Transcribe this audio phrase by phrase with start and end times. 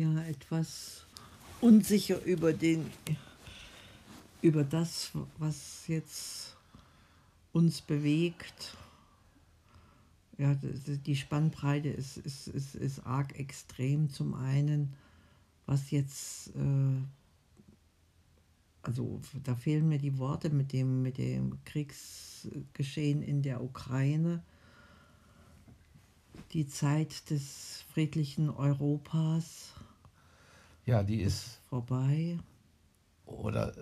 [0.00, 1.04] ja etwas
[1.60, 2.90] unsicher über den
[4.42, 6.56] über das, was jetzt
[7.52, 8.76] uns bewegt.
[10.38, 14.08] Ja, die Spannbreite ist, ist, ist, ist arg extrem.
[14.08, 14.94] Zum einen,
[15.66, 17.02] was jetzt, äh,
[18.80, 24.42] also da fehlen mir die Worte mit dem, mit dem Kriegsgeschehen in der Ukraine
[26.52, 29.74] die Zeit des friedlichen Europas.
[30.90, 32.36] Ja, die ist vorbei.
[33.24, 33.72] Oder,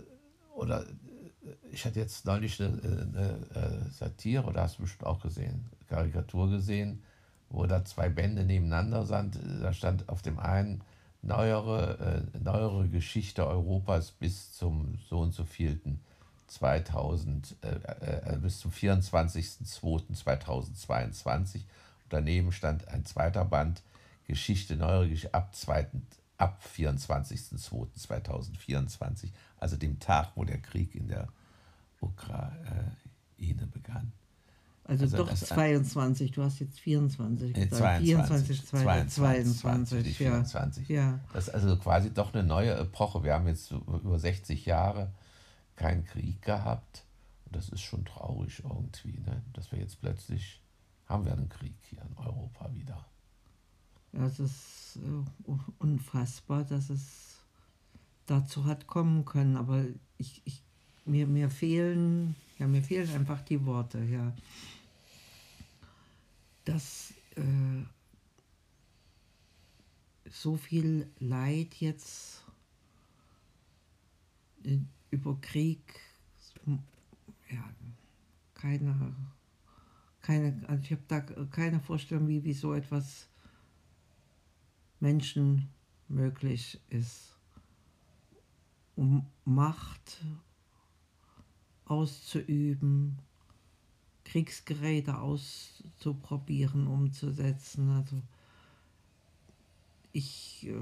[0.54, 0.84] oder
[1.72, 7.02] ich hatte jetzt neulich eine, eine Satire, oder hast du bestimmt auch gesehen, Karikatur gesehen,
[7.48, 9.38] wo da zwei Bände nebeneinander sind.
[9.62, 10.84] Da stand auf dem einen
[11.22, 16.00] neuere, äh, neuere Geschichte Europas bis zum so und so vielten
[16.48, 21.62] 2000, äh, äh, bis zum 24.02.2022
[22.10, 23.82] Daneben stand ein zweiter Band
[24.26, 25.56] Geschichte, neuere Geschichte ab,
[26.38, 31.26] ab 24.02.2024, also dem Tag, wo der Krieg in der
[32.00, 34.12] Ukraine begann.
[34.84, 37.74] Also, also doch 22, du hast jetzt 24 gesagt.
[37.74, 40.88] 22, 22, 22, 22 24.
[40.88, 41.20] Ja.
[41.34, 43.22] Das ist also quasi doch eine neue Epoche.
[43.22, 45.12] Wir haben jetzt über 60 Jahre
[45.76, 47.04] keinen Krieg gehabt.
[47.44, 49.42] Und das ist schon traurig irgendwie, ne?
[49.52, 50.62] dass wir jetzt plötzlich
[51.06, 53.04] haben wir einen Krieg hier in Europa wieder.
[54.18, 57.38] Ja, es ist äh, unfassbar, dass es
[58.26, 59.84] dazu hat kommen können, aber
[60.16, 60.60] ich, ich,
[61.04, 64.34] mir, mir fehlen, ja, mir fehlen einfach die Worte, ja.
[66.64, 67.84] Dass äh,
[70.28, 72.42] so viel Leid jetzt
[74.64, 74.78] äh,
[75.12, 76.00] über Krieg,
[77.50, 77.64] ja,
[78.54, 79.14] keine
[80.22, 83.28] keine, also ich habe da keine Vorstellung, wie, wie so etwas
[85.00, 85.68] Menschen
[86.08, 87.36] möglich ist,
[88.96, 90.24] um Macht
[91.84, 93.18] auszuüben,
[94.24, 97.90] Kriegsgeräte auszuprobieren, umzusetzen.
[97.90, 98.20] Also
[100.12, 100.74] ich äh,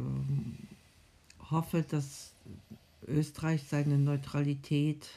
[1.51, 2.33] hoffe, dass
[3.07, 5.09] Österreich seine Neutralität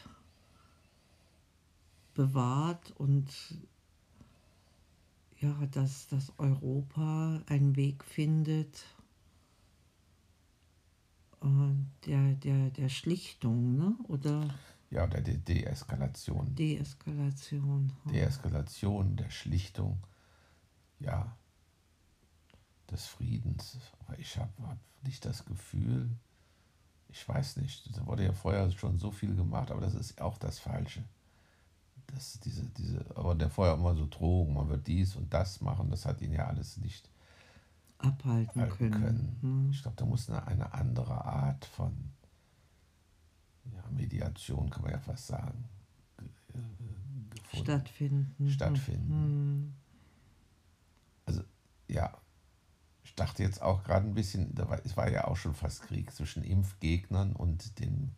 [2.14, 3.26] bewahrt und
[5.40, 8.86] ja, dass, dass Europa einen Weg findet
[11.42, 13.96] äh, der, der, der Schlichtung, ne?
[14.08, 14.54] oder?
[14.90, 16.56] Ja, oder der Deeskalation.
[16.56, 17.94] Deeskalation.
[18.06, 20.00] Deeskalation, der Schlichtung,
[21.00, 21.38] ja,
[22.90, 23.78] des Friedens.
[24.00, 26.10] Aber ich habe hab nicht das Gefühl,
[27.08, 30.38] ich weiß nicht, da wurde ja vorher schon so viel gemacht, aber das ist auch
[30.38, 31.04] das Falsche
[32.14, 35.90] das, diese, diese, aber der vorher immer so Drogen, man wird dies und das machen,
[35.90, 37.10] das hat ihn ja alles nicht
[37.98, 38.92] abhalten können.
[38.92, 39.38] können.
[39.42, 39.70] Hm.
[39.72, 41.94] Ich glaube, da muss eine, eine andere Art von
[43.66, 45.66] ja, Mediation, kann man ja fast sagen,
[47.30, 48.50] gefunden, stattfinden.
[48.50, 49.12] stattfinden.
[49.12, 49.74] Hm.
[51.26, 51.44] Also,
[51.88, 52.18] ja,
[53.04, 55.84] ich dachte jetzt auch gerade ein bisschen, da war, es war ja auch schon fast
[55.84, 58.16] Krieg zwischen Impfgegnern und den,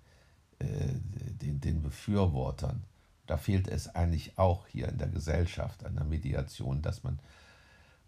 [0.59, 0.93] äh,
[1.41, 2.83] den, den Befürwortern
[3.31, 7.17] da fehlt es eigentlich auch hier in der Gesellschaft an der Mediation, dass man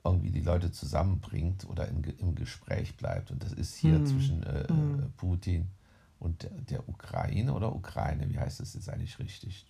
[0.03, 3.31] irgendwie die Leute zusammenbringt oder in, im Gespräch bleibt.
[3.31, 4.06] Und das ist hier hm.
[4.06, 5.13] zwischen äh, hm.
[5.16, 5.69] Putin
[6.19, 9.66] und der, der, Ukraine oder Ukraine, wie heißt das jetzt eigentlich richtig?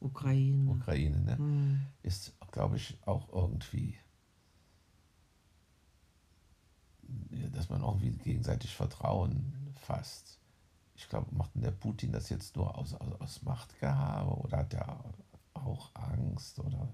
[0.00, 0.68] Ukraine.
[0.68, 1.38] Ukraine, ne?
[1.38, 1.80] Hm.
[2.02, 3.94] Ist, glaube ich, auch irgendwie,
[7.52, 10.40] dass man irgendwie gegenseitig Vertrauen fasst
[10.96, 14.74] ich glaube, macht denn der Putin das jetzt nur aus, aus, aus Machtgehabe oder hat
[14.74, 15.04] er
[15.54, 16.88] auch Angst oder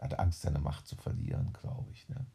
[0.00, 2.08] hat Angst, seine Macht zu verlieren, glaube ich.
[2.08, 2.26] Ne?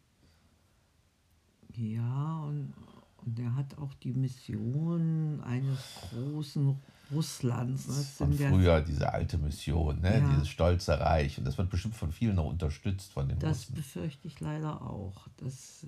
[1.75, 2.73] Ja, und,
[3.17, 6.79] und er hat auch die Mission eines großen
[7.11, 7.87] Russlands.
[7.87, 7.93] Ne?
[7.93, 10.19] Von früher, diese alte Mission, ne?
[10.19, 10.29] Ja.
[10.31, 11.37] dieses stolze Reich.
[11.37, 13.75] Und das wird bestimmt von vielen noch unterstützt von den Das Russen.
[13.75, 15.27] befürchte ich leider auch.
[15.37, 15.85] Dass,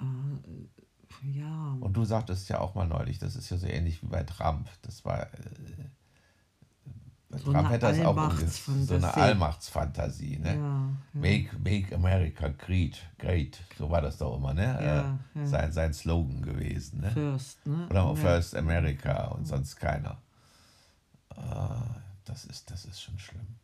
[0.00, 1.78] äh, äh, ja.
[1.92, 4.66] Und du sagtest ja auch mal neulich, das ist ja so ähnlich wie bei Trump.
[4.80, 5.24] Das war.
[5.24, 5.28] Äh,
[7.28, 8.32] bei so Trump hätte das auch
[8.86, 10.38] so eine Allmachtsfantasie.
[10.38, 10.54] Ne?
[10.54, 10.88] Ja, ja.
[11.12, 13.60] Make, make America great, great.
[13.76, 15.18] So war das doch immer, ne?
[15.34, 17.02] Ja, äh, sein, sein Slogan gewesen.
[17.02, 17.10] Ne?
[17.10, 17.88] First, ne?
[17.90, 18.22] Oder America.
[18.22, 20.16] First America und sonst keiner.
[21.36, 21.74] Uh,
[22.24, 23.56] das, ist, das ist schon schlimm.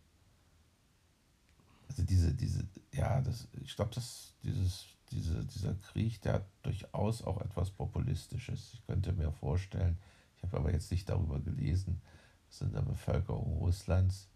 [1.88, 7.22] Also diese, diese, ja, das, ich glaube, dass dieses diese, dieser Krieg, der hat durchaus
[7.22, 8.72] auch etwas Populistisches.
[8.74, 9.98] Ich könnte mir vorstellen,
[10.36, 12.00] ich habe aber jetzt nicht darüber gelesen,
[12.48, 14.28] dass in der Bevölkerung Russlands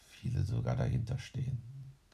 [0.00, 1.62] viele sogar dahinter stehen.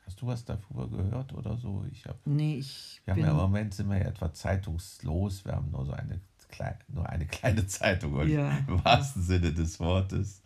[0.07, 1.85] Hast du was darüber gehört oder so?
[1.91, 2.19] Ich habe.
[2.27, 3.01] Nee, ich.
[3.05, 5.45] Wir haben ja im Moment sind wir ja etwa zeitungslos.
[5.45, 8.59] Wir haben nur so eine, klein, nur eine kleine Zeitung ja.
[8.59, 10.43] im wahrsten Sinne des Wortes,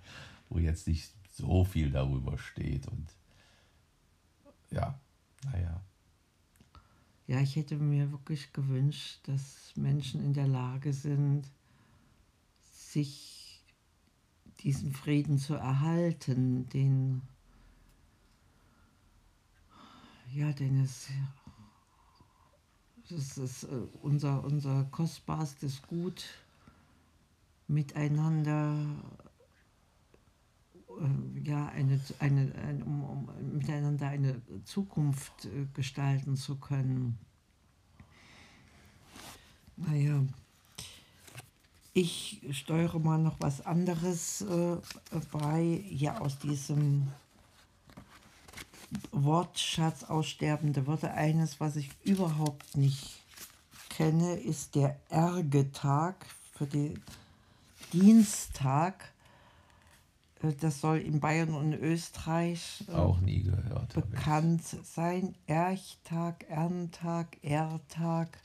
[0.48, 2.86] wo jetzt nicht so viel darüber steht.
[2.86, 3.08] Und
[4.70, 4.98] ja,
[5.44, 5.82] naja.
[7.28, 11.44] Ja, ich hätte mir wirklich gewünscht, dass Menschen in der Lage sind,
[12.72, 13.62] sich
[14.60, 17.20] diesen Frieden zu erhalten, den
[20.32, 21.08] ja, denn es,
[23.10, 26.24] es ist äh, unser, unser kostbarstes Gut,
[27.66, 28.86] miteinander
[31.44, 37.18] ja, eine, eine, eine um, um, miteinander eine Zukunft äh, gestalten zu können.
[39.76, 40.24] Naja,
[41.92, 44.76] ich steuere mal noch was anderes äh,
[45.32, 47.08] bei, ja, aus diesem
[49.12, 51.12] Wortschatz aussterbende Worte.
[51.12, 53.22] Eines, was ich überhaupt nicht
[53.88, 57.02] kenne, ist der Ergetag für den
[57.92, 59.12] Dienstag.
[60.42, 65.34] Äh, das soll in Bayern und Österreich äh, auch nie gehört bekannt sein.
[65.46, 68.38] Erchtag, Erntag, Ertag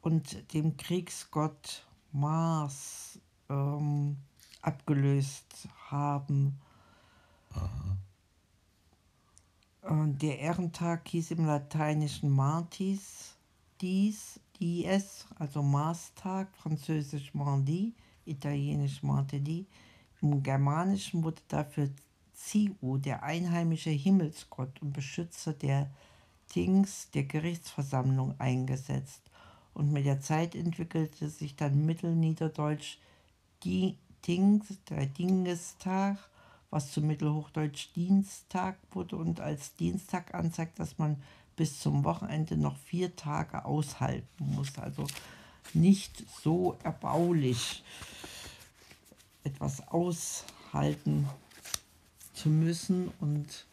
[0.00, 3.18] und dem Kriegsgott Mars
[3.48, 4.16] ähm,
[4.62, 6.58] abgelöst haben.
[7.50, 7.96] Aha.
[10.20, 13.36] Der Ehrentag hieß im Lateinischen Martis,
[13.80, 17.94] dies, dies, also Marstag, französisch Mardi,
[18.26, 19.66] italienisch Martedì.
[20.20, 21.90] Im Germanischen wurde dafür
[22.34, 25.90] Ziu, der einheimische Himmelsgott und Beschützer der
[26.48, 29.22] Tings, der Gerichtsversammlung, eingesetzt.
[29.74, 32.98] Und mit der Zeit entwickelte sich dann Mittelniederdeutsch
[33.64, 36.18] die Tings, der Dingestag
[36.70, 41.22] was zu Mittelhochdeutsch Dienstag wurde und als Dienstag anzeigt, dass man
[41.56, 44.78] bis zum Wochenende noch vier Tage aushalten muss.
[44.78, 45.06] Also
[45.74, 47.82] nicht so erbaulich
[49.48, 51.26] etwas aushalten
[52.34, 53.66] zu müssen und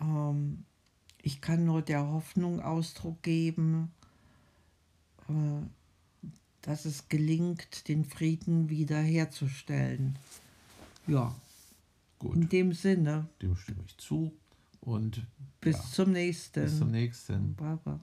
[0.00, 0.64] ähm,
[1.22, 3.90] ich kann nur der Hoffnung Ausdruck geben,
[5.28, 5.32] äh,
[6.62, 10.18] dass es gelingt, den Frieden wiederherzustellen.
[11.06, 11.34] Ja.
[12.18, 12.36] Gut.
[12.36, 13.28] In dem Sinne.
[13.42, 14.32] Dem stimme ich zu.
[14.80, 15.26] Und
[15.60, 16.62] bis ja, zum nächsten.
[16.62, 17.54] Bis zum nächsten.
[17.54, 18.00] Baba.